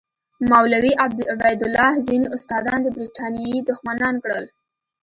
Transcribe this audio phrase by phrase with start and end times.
[0.51, 0.93] مولوي
[1.43, 4.45] عبیدالله ځینې استادان د برټانیې دښمنان کړل.